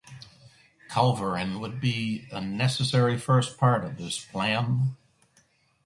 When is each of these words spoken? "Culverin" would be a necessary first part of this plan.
"Culverin" 0.89 1.59
would 1.59 1.79
be 1.79 2.27
a 2.31 2.41
necessary 2.41 3.19
first 3.19 3.59
part 3.59 3.85
of 3.85 3.97
this 3.99 4.17
plan. 4.17 4.97